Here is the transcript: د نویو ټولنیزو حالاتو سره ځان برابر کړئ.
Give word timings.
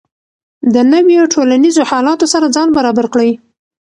د 0.73 0.75
نویو 0.91 1.23
ټولنیزو 1.33 1.83
حالاتو 1.91 2.25
سره 2.33 2.47
ځان 2.55 2.67
برابر 2.77 3.05
کړئ. 3.13 3.31